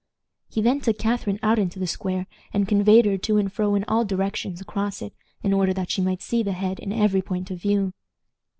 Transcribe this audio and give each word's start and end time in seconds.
He 0.49 0.63
then 0.63 0.79
took 0.81 0.97
Catharine 0.97 1.37
out 1.43 1.59
into 1.59 1.77
the 1.77 1.85
square, 1.85 2.25
and 2.51 2.67
conveyed 2.67 3.05
her 3.05 3.19
to 3.19 3.37
and 3.37 3.53
fro 3.53 3.75
in 3.75 3.83
all 3.87 4.03
directions 4.03 4.59
across 4.59 4.99
it, 4.99 5.13
in 5.43 5.53
order 5.53 5.75
that 5.75 5.91
she 5.91 6.01
might 6.01 6.23
see 6.23 6.41
the 6.41 6.53
head 6.53 6.79
in 6.79 6.91
every 6.91 7.21
point 7.21 7.51
of 7.51 7.61
view. 7.61 7.93